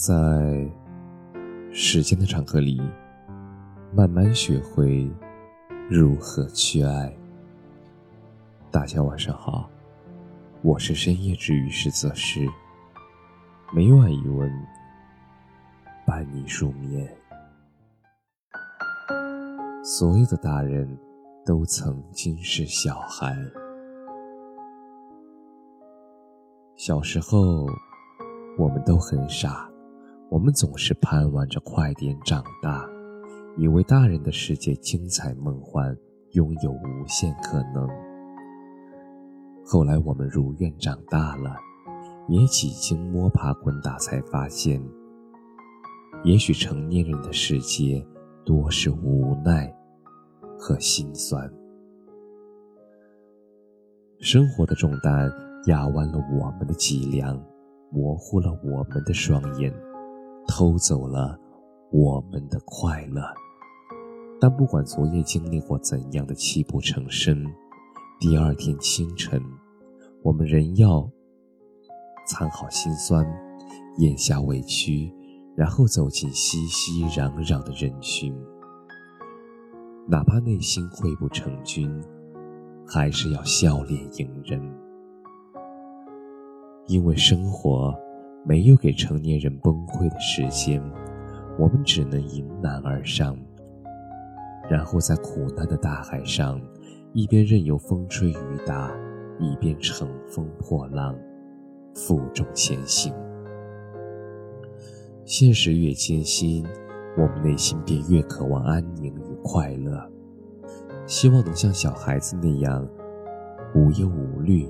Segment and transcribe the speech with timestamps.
[0.00, 0.66] 在
[1.70, 2.80] 时间的长河里，
[3.92, 5.06] 慢慢学会
[5.90, 7.14] 如何去爱。
[8.70, 9.68] 大家晚上好，
[10.62, 12.48] 我是深夜治愈师泽师，
[13.74, 14.50] 每晚一问，
[16.06, 17.06] 伴你入眠。
[19.84, 20.88] 所有的大人
[21.44, 23.36] 都曾经是小孩，
[26.74, 27.66] 小时候
[28.56, 29.69] 我们都很傻。
[30.30, 32.88] 我们总是盼望着快点长大，
[33.58, 35.96] 以为大人的世界精彩梦幻，
[36.34, 37.88] 拥有无限可能。
[39.66, 41.56] 后来我们如愿长大了，
[42.28, 44.80] 也几经摸爬滚打，才发现，
[46.22, 48.06] 也许成年人的世界
[48.44, 49.74] 多是无奈
[50.56, 51.52] 和心酸。
[54.20, 55.28] 生活的重担
[55.66, 57.36] 压弯了我们的脊梁，
[57.90, 59.74] 模糊了我们的双眼。
[60.50, 61.38] 偷走了
[61.92, 63.22] 我们的快乐，
[64.40, 67.46] 但不管昨夜经历过怎样的泣不成声，
[68.18, 69.40] 第二天清晨，
[70.24, 71.08] 我们仍要
[72.26, 73.24] 藏好心酸，
[73.98, 75.14] 咽下委屈，
[75.54, 78.36] 然后走进熙熙攘攘的人群。
[80.08, 81.88] 哪怕内心溃不成军，
[82.88, 84.60] 还是要笑脸迎人，
[86.88, 87.96] 因为生活。
[88.42, 90.82] 没有给成年人崩溃的时间，
[91.58, 93.36] 我们只能迎难而上，
[94.68, 96.60] 然后在苦难的大海上，
[97.12, 98.90] 一边任由风吹雨打，
[99.38, 101.14] 一边乘风破浪，
[101.94, 103.12] 负重前行。
[105.26, 106.66] 现实越艰辛，
[107.18, 110.10] 我们内心便越渴望安宁与快乐，
[111.06, 112.88] 希望能像小孩子那样
[113.74, 114.66] 无忧无虑，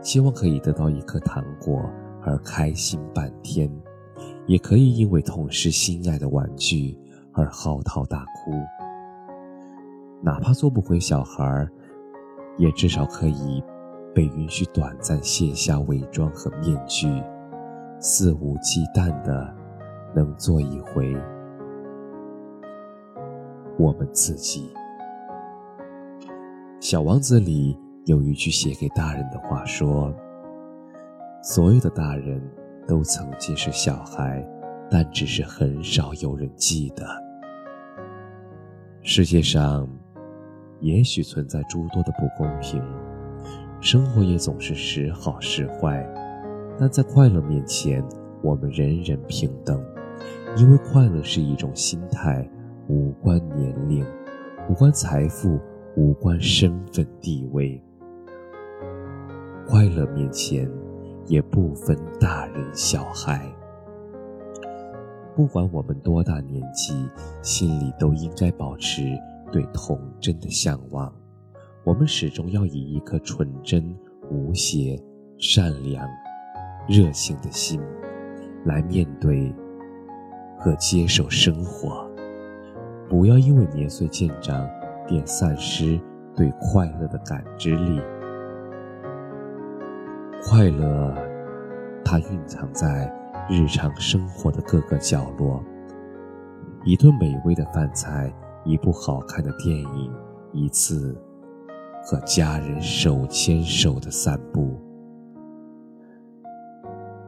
[0.00, 1.82] 希望可以得到一颗糖果。
[2.26, 3.70] 而开心半天，
[4.46, 6.98] 也可以因为痛失心爱的玩具
[7.32, 8.50] 而嚎啕大哭。
[10.20, 11.68] 哪怕做不回小孩，
[12.58, 13.62] 也至少可以
[14.12, 17.06] 被允许短暂卸下伪装和面具，
[18.00, 19.54] 肆无忌惮的
[20.12, 21.14] 能做一回
[23.78, 24.68] 我们自己。
[26.80, 30.12] 小王子里有一句写给大人的话说。
[31.48, 32.42] 所有的大人
[32.88, 34.44] 都曾经是小孩，
[34.90, 37.06] 但只是很少有人记得。
[39.00, 39.88] 世界上
[40.80, 42.82] 也许存在诸多的不公平，
[43.80, 46.04] 生活也总是时好时坏，
[46.80, 48.04] 但在快乐面前，
[48.42, 49.80] 我们人人平等，
[50.56, 52.44] 因为快乐是一种心态，
[52.88, 54.04] 无关年龄，
[54.68, 55.60] 无关财富，
[55.94, 57.80] 无关身份地位。
[59.68, 60.68] 快乐面前。
[61.26, 63.52] 也不分大人小孩，
[65.34, 66.94] 不管我们多大年纪，
[67.42, 69.02] 心里都应该保持
[69.50, 71.12] 对童真的向往。
[71.84, 73.96] 我们始终要以一颗纯真、
[74.30, 75.00] 无邪、
[75.38, 76.08] 善良、
[76.88, 77.80] 热情的心
[78.64, 79.52] 来面对
[80.58, 82.08] 和接受生活，
[83.08, 84.68] 不要因为年岁渐长
[85.06, 86.00] 便丧失
[86.34, 88.00] 对快乐的感知力。
[90.48, 91.12] 快乐，
[92.04, 93.12] 它蕴藏在
[93.50, 95.60] 日常生活的各个角落。
[96.84, 98.32] 一顿美味的饭菜，
[98.64, 100.14] 一部好看的电影，
[100.52, 101.20] 一次
[102.04, 104.80] 和家人手牵手的散步。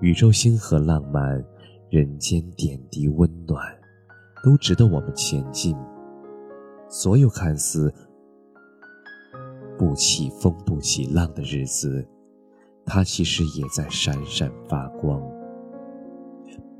[0.00, 1.44] 宇宙星河浪漫，
[1.90, 3.60] 人间点滴温暖，
[4.44, 5.76] 都值得我们前进。
[6.88, 7.92] 所有看似
[9.76, 12.06] 不起风不起浪的日子。
[12.92, 15.22] 它其实也在闪闪发光。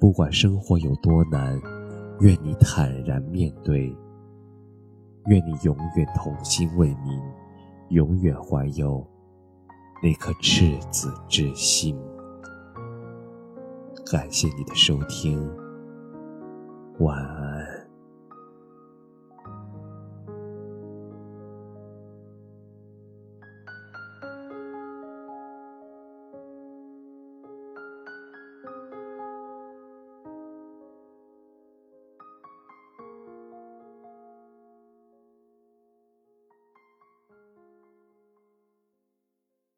[0.00, 1.56] 不管生活有多难，
[2.18, 3.96] 愿你坦然面对。
[5.26, 7.22] 愿你永远童心未泯，
[7.90, 9.06] 永远怀有
[10.02, 11.96] 那颗赤子之心。
[14.10, 15.48] 感谢你的收听，
[16.98, 17.49] 晚安。